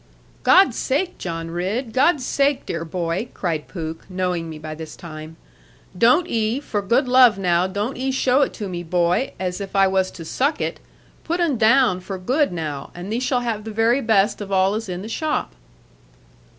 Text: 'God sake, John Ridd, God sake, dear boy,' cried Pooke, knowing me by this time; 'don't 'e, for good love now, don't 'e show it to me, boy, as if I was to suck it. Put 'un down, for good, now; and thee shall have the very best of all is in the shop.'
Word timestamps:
'God 0.41 0.73
sake, 0.73 1.19
John 1.19 1.51
Ridd, 1.51 1.93
God 1.93 2.19
sake, 2.21 2.65
dear 2.65 2.83
boy,' 2.83 3.27
cried 3.35 3.67
Pooke, 3.67 4.09
knowing 4.09 4.49
me 4.49 4.57
by 4.57 4.73
this 4.73 4.95
time; 4.95 5.35
'don't 5.95 6.27
'e, 6.27 6.59
for 6.59 6.81
good 6.81 7.07
love 7.07 7.37
now, 7.37 7.67
don't 7.67 7.95
'e 7.95 8.09
show 8.09 8.41
it 8.41 8.51
to 8.53 8.67
me, 8.67 8.81
boy, 8.81 9.31
as 9.39 9.61
if 9.61 9.75
I 9.75 9.85
was 9.85 10.09
to 10.17 10.25
suck 10.25 10.59
it. 10.59 10.79
Put 11.23 11.39
'un 11.39 11.55
down, 11.55 11.99
for 11.99 12.17
good, 12.17 12.51
now; 12.51 12.89
and 12.95 13.13
thee 13.13 13.19
shall 13.19 13.41
have 13.41 13.63
the 13.63 13.69
very 13.69 14.01
best 14.01 14.41
of 14.41 14.51
all 14.51 14.73
is 14.73 14.89
in 14.89 15.03
the 15.03 15.07
shop.' 15.07 15.53